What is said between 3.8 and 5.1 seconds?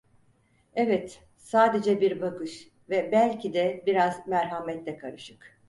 biraz merhametle